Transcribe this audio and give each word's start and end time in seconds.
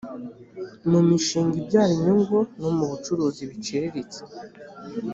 mumishinga 0.89 1.55
ibyara 1.61 1.91
inyungu 1.97 2.37
no 2.59 2.71
bucuruzi 2.89 3.43
buciritse 3.51 4.19